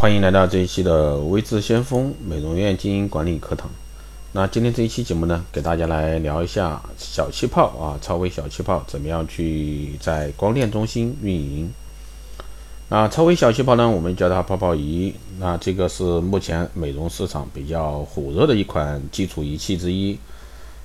[0.00, 3.70] 欢迎来到这一期的微智先锋美容院经营管理课堂。
[4.32, 11.70] 那今天这一期节目呢，给大家来聊一下小气泡啊，超微小气泡怎么样去在光电中心运营。
[12.88, 15.12] 那超微小气泡呢，我们叫它泡泡仪。
[15.38, 20.18] 那这个是目前美容市场比较火热的一款基础仪器之一。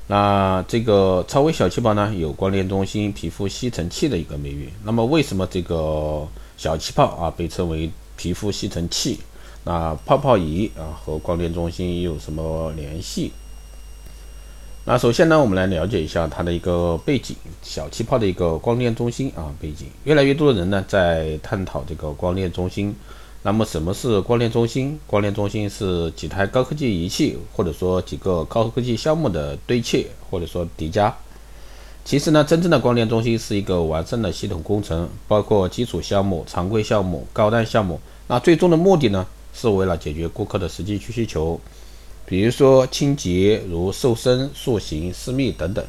[0.08, 4.70] 那这个超微小气泡呢，有光电中心、皮肤吸尘器的一个美誉。
[4.84, 6.28] 那么为什么这个
[6.58, 9.20] 小气泡啊被称为皮肤吸尘器？
[9.64, 13.32] 那泡泡仪啊和光电中心有什么联系？
[14.86, 19.88] 那首先呢，我们来了解一下它的一个背景，小气泡的一个光电中心啊背景。
[20.04, 22.96] 越来越多的人呢在探讨这个光电中心。
[23.42, 25.00] 那么什么是光电中心？
[25.08, 31.16] 光电中心是几台高科技仪器，或者说几个高科技项目的堆砌，或者说叠加。
[32.06, 38.00] 其实呢，真正的光电中心是一个完善的系统工程，包括基础项目、常规项目、高端项目。
[38.28, 41.60] 那最终的目的呢，是为了解决顾客的实际需求，
[42.24, 45.84] 比如说清洁，如瘦身、塑形、私密等等。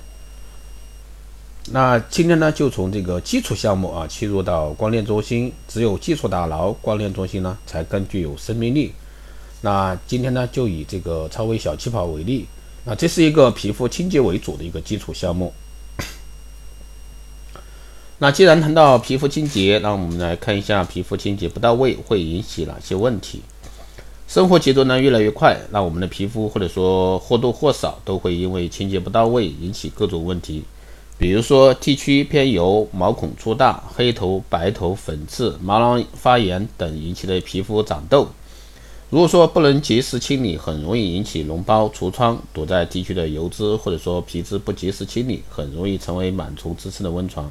[1.70, 8.90] 那今天呢，就从这个基础项目啊切入到光电中心，只有基础打牢，光电中心呢才更具有生命力。
[9.60, 12.46] 那今天呢，就以这个超微小气泡为例，
[12.84, 15.52] 那这是一个皮肤清洁为主的一个基础项目。
[18.18, 23.42] 那既然谈到皮肤清洁，那我们来看一下皮肤清洁不到位会引起哪些问题。
[24.26, 30.64] 生活节奏呢越来越快，那我们的皮肤或者说或多或少都会因为清洁不到位引起各种问题。
[31.18, 38.28] 比如说，T 区偏油、毛孔粗大、黑头、白头、粉刺、毛囊发炎等引起的皮肤长痘。
[39.10, 42.42] 如果说不能及时清理，很容易引起脓包、痤疮。
[42.54, 47.50] 躲在 T 区的油脂或者说皮脂不及时清理，很容易成为螨虫滋生的温床。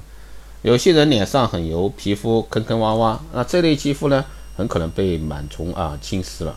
[0.66, 4.26] 有些人脸上很油，皮肤坑坑洼洼，那这类肌肤呢，
[4.58, 6.56] 很可能被螨虫啊侵蚀了。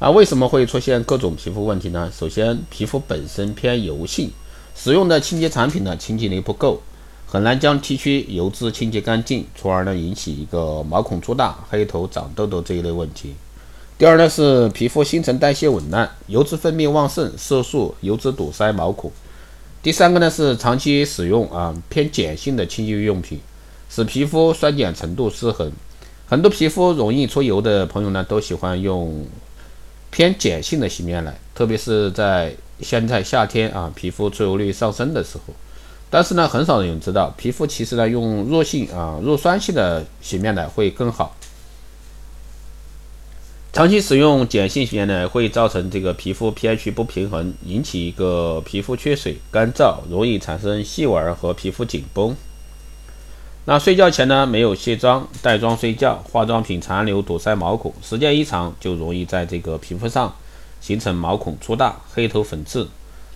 [0.00, 2.10] 啊，为什么会出现各种皮肤问题呢？
[2.12, 4.32] 首先，皮肤本身偏油性。
[4.74, 6.82] 使用的清洁产品呢，清洁力不够，
[7.24, 13.36] 很难将 T 区油脂清洁干净，从而呢引起一个毛孔粗大、黑头、长痘痘这一类问题。
[13.96, 19.12] 第二呢是皮肤新陈代谢紊乱，油脂分泌旺盛，色素、油脂堵塞毛孔。
[19.82, 23.40] 第三个呢是长期使用啊偏碱性的清洁用品，
[23.90, 25.72] 使皮肤酸碱程度失衡。
[26.26, 29.26] 很多皮肤容易出油的朋友呢，都喜欢用
[30.10, 32.54] 偏碱性的洗面奶，特别是在。
[32.80, 35.54] 现在夏天啊，皮肤出油率上升的时候，
[36.10, 41.36] 但是呢，很少人知道，皮肤其实呢用弱性啊弱酸性的洗面奶会更好。
[43.72, 52.36] 长期使用碱性洗面奶会造成这个皮肤 pH 不平衡，引起一个皮肤缺水、干燥，容易产生细纹和皮肤紧绷。
[53.64, 60.34] 那睡觉前呢，没有卸妆，带妆睡觉，化妆品残留堵塞毛孔，时间一长就容易在这个皮肤上。
[60.82, 62.88] 形成毛孔粗大、黑头、粉刺。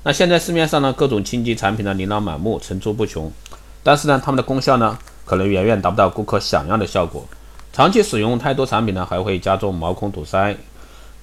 [0.02, 3.30] 那现在市面上呢，各种清洁产品呢，琳琅满目，层出不穷。
[3.84, 7.24] 但是呢，它们的功效呢，可能远远达不到顾客想要的效果。
[7.76, 10.56] 长期使用太多产品呢，还会加重毛孔堵塞、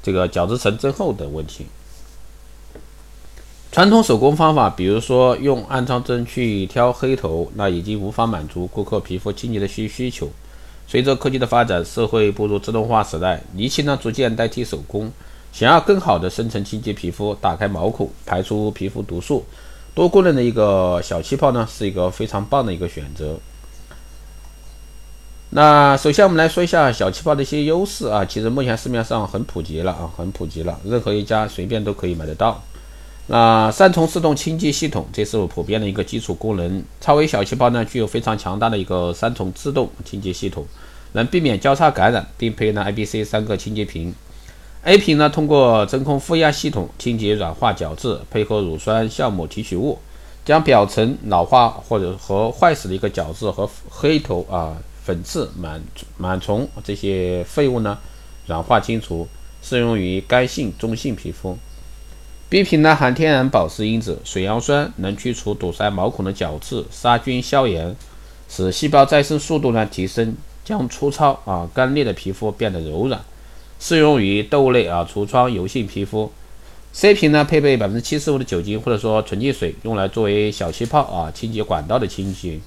[0.04, 1.66] 这个角质层增厚等问题。
[3.72, 10.30] 传统手工方法，比如说用暗疮针去挑黑头，那已经无法满足顾客皮肤清洁的需需求。
[10.88, 15.12] 随着科技的发展，社会步入自动化时代，仪器呢逐渐代替手工。
[15.52, 19.44] 想要更好的深层清洁皮肤，打开毛孔，排出皮肤毒素，
[19.96, 23.40] 多功能的一个小气泡呢，是一个非常棒的一个选择。
[25.56, 32.60] 那首先我们来说一下小气泡的一些优势啊，其实目前市面上很普及了啊，很普及了，任何一家随便都可以买得到。
[33.28, 36.84] 那三重自动清洁系统，这是普遍的一个基础功能。
[37.00, 40.66] 超微小气泡呢，具有非常强大的一个三重自动清洁系统，
[41.12, 44.16] 能避免交叉感染，并配了 I B C 三个清洁瓶。
[44.82, 50.00] A 瓶呢，通过真空负压系统清洁软化角质，配合乳酸酵母提取物，
[50.44, 55.80] 将表层老化或者和坏死的一个角质和黑头啊、粉刺、螨
[56.22, 57.98] 螨虫这些废物呢
[58.48, 59.28] 软化清除，
[59.62, 61.58] 适用于干性、中性皮肤。
[62.50, 67.96] B 瓶呢含天然保湿因子水杨酸，能去除堵塞毛孔的角质，杀菌消炎，
[68.48, 73.20] 使细胞再生速度呢提升，将粗糙啊干裂的皮肤变得柔软。
[73.80, 76.32] 适用于痘类啊、痤疮、油性皮肤。
[76.94, 82.60] C 瓶呢，配备百分之七十五的酒精或者说纯净水，用来作为小气泡啊，清洁管道的清洁。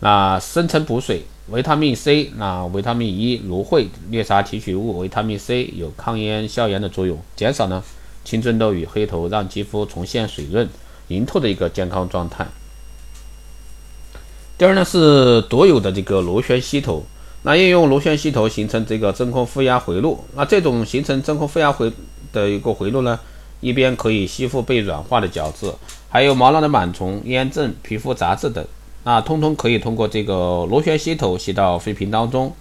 [0.00, 7.82] 那深层补水，维他命 C，那维他命 E、芦荟、绿茶提取物，维他命 C 有抗炎消炎的作用，减少呢
[8.24, 10.68] 青春痘与黑头，让肌肤重现水润
[11.08, 12.46] 莹透的一个健康状态。
[14.56, 17.04] 第二呢是独有的这个螺旋吸头。
[17.42, 20.24] 那应用螺旋吸头形成这个真空负压回路。
[20.34, 21.90] 那这种形成真空负压回
[22.32, 23.18] 的一个回路呢，
[23.60, 25.72] 一边可以吸附被软化的角质，
[26.08, 28.66] 还有毛囊的螨虫、炎症、皮肤杂质等，
[29.08, 32.52] 那通通可以通过这个螺旋吸头吸到肺瓶当中。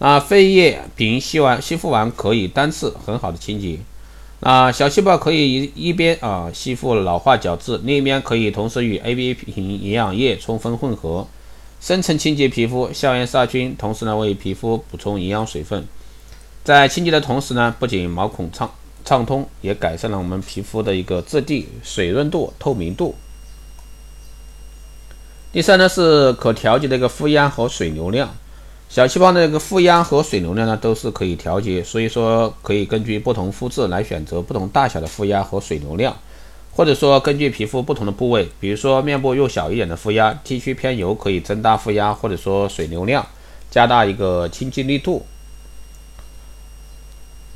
[0.00, 3.78] 那肺液瓶吸完吸附完可以单次很好的清洁。
[4.40, 11.26] 那小细胞可以一一边啊吸附老化角质，另一边可以同时与 A B 瓶营养液充分混合，
[11.80, 15.86] 深层清洁皮肤，消炎杀菌，同时呢为皮肤补充营养水分。
[16.64, 18.70] 在清洁的同时呢，不仅毛孔畅
[19.06, 23.14] 畅通，也改善了我们皮肤的一个质地、水润度、透明度。
[25.58, 28.32] 第三呢是可调节的一个负压和水流量。
[28.88, 36.16] 小气泡的一个负压和水流量呢，都是可以调节，所以说可以根据不同肤质来选择不同大小的负压和水流量，
[36.70, 43.26] 或者说根据皮肤不同的部位，比如说面部又小一点的负压，T 区偏油可以增大负压或者说水流量，
[43.68, 45.26] 加大一个清洁力度。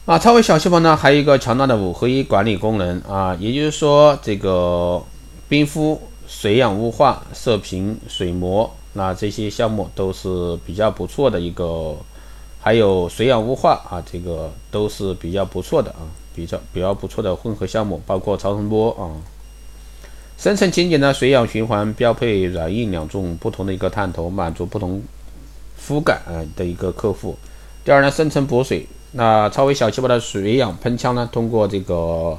[0.07, 5.01] 啊，超微小气泡呢，还有一个强大的五合一管理功能啊，也就是说这个
[5.49, 8.71] 冰敷、水氧雾化、射频、水膜。
[8.95, 11.97] 那这些项目都是比较不错的一个，
[12.61, 16.05] 还有水氧雾化啊，这个都是比较不错的啊，
[16.35, 19.17] 比较比较不错的混合项目，包括超声波啊，
[20.37, 25.03] 深层清洁呢，水氧循环标配软硬两种不同的一个探头，满足不同
[25.75, 27.35] 肤感啊的一个客户。
[27.85, 32.39] 第二呢，深层补水，那超微小气泡的水氧喷枪呢，通过这个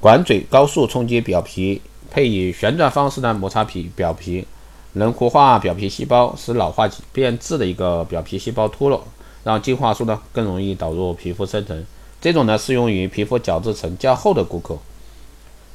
[0.00, 4.46] 管嘴高速冲击表皮，配以旋转方式呢摩擦皮表皮。
[4.94, 9.06] 能活化表皮细胞，使老化变质的一个表皮细胞脱落，
[9.44, 11.86] 让精华素呢更容易导入皮肤深层。
[12.20, 14.76] 这种呢适用于皮肤角质层较厚的顾客。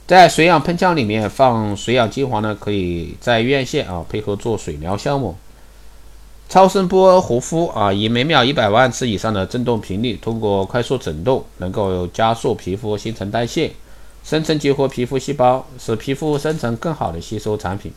[0.06, 5.36] 在水氧喷枪里面放水氧精华呢，可以在院线啊配合做水疗项目。
[6.50, 13.72] 超声波护肤啊，以每秒一百万次以上的振动频率，通过快速振动，能够加速皮肤新陈代谢，
[14.26, 17.94] 深层激活皮肤细胞，使皮肤深层更好的吸收产品。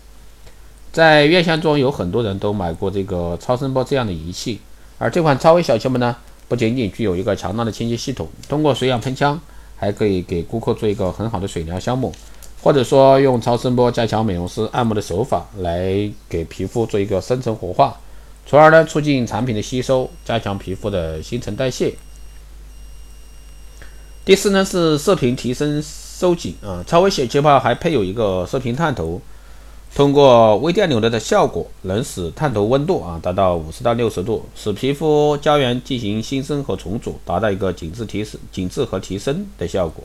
[0.92, 4.60] 在院线中有很多人都买过这个超声波这样的仪器，
[4.98, 6.14] 而这款超微小气泡呢，
[6.46, 9.40] 不仅仅具有一个强大的清洁系统，通过水氧喷枪
[9.75, 12.12] 还可以给顾客做一个很好的水疗项目，
[12.62, 17.98] 或者说用超声波加强美容师按摩的手法来给皮肤做一个深层活化，
[18.46, 21.94] 从而呢促进产品的吸收，加强皮肤的新陈代谢。
[24.26, 25.82] 第四呢是射频提升
[26.19, 29.20] 收紧啊，超微小气泡还配有一个射频探头。
[29.94, 40.03] 通过微电流的的效果，能使探头温度啊达到五十到六十度，使皮肤胶原进行新生和重组，达到一个紧致提升、紧致和提升的效果。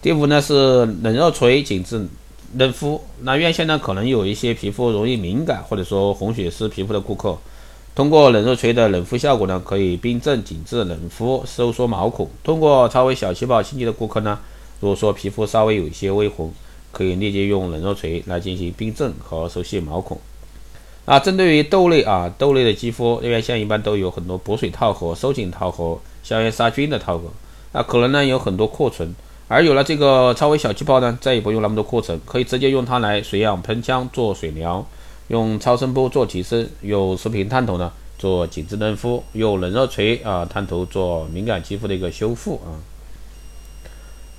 [0.00, 2.08] 第五呢是冷热锤紧致
[2.54, 2.98] 嫩肤。
[3.20, 7.36] 那院线呢可能有一些皮肤容易敏感或者说红血丝皮肤的顾客，
[7.94, 12.26] 通过冷热锤的冷敷效果呢，可以冰镇紧致冷敷，收缩毛孔。
[12.42, 14.38] 通过超微小气泡清洁的顾客呢，
[14.84, 16.52] 如果说皮肤稍微有一些微红。
[16.96, 20.16] 可以立即用冷热锤来进行冰镇和熟悉毛孔。
[21.06, 27.24] 啊，针对于痘类啊痘类的肌肤，院线一般都有很多补水套盒、收紧套盒、消炎杀菌的套盒。
[27.72, 29.12] 那可能呢有很多库存，
[29.48, 34.86] 而有了这个超微小气泡呢，再也不用那么多库存，可以直接用它来水氧喷枪做水疗，
[35.26, 42.78] 用超声波做提升，用射频探头呢做紧致嫩肤，用冷热锤啊探头做敏感肌肤的一个修复啊。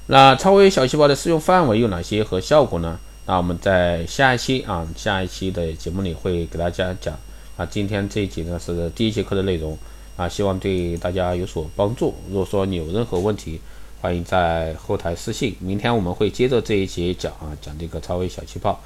[0.07, 2.99] 那超微小细胞的适用范围有哪些和效果呢？
[3.25, 7.17] 那我们在下一期啊，下一期的节目里会给大家讲。
[7.57, 9.75] 啊，今天这一集呢是第一节课的内容
[10.15, 12.13] 啊，希望对大家有所帮助。
[12.29, 13.59] 如果说你有任何问题，
[14.01, 15.55] 欢迎在后台私信。
[15.59, 18.79] 明天我们会接着这一节讲啊，讲这个超微小气泡，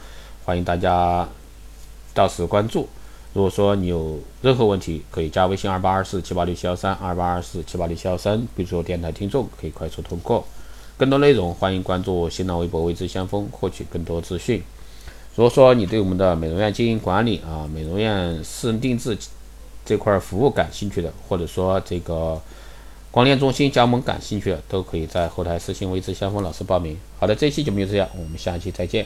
[0.46, 1.28] 欢迎大家
[2.14, 2.88] 到时关注。
[3.34, 10.48] 如果说你有任何问题，可以加微信二八二四七八六七幺三二八二四七八六七幺三，备注电台听众，可以快速通过。
[11.00, 14.62] 更多内容，欢迎关注新浪微博“未知先锋”，获取更多资讯。
[15.34, 19.18] 如果说你对我们的美容院经营管理啊、美容院私人定制
[19.86, 22.38] 这块服务感兴趣的，或者说这个
[23.12, 26.98] 光电中心加盟感兴趣的，都可以在后台私信“未知先锋”老师报名。
[27.18, 29.06] 好的，这期节目就这样，我们下期再见。